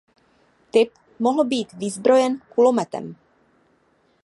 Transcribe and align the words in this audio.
Typ 0.71 0.89
mohl 1.19 1.43
být 1.43 1.73
vyzbrojen 1.73 2.39
kulometem. 2.55 3.15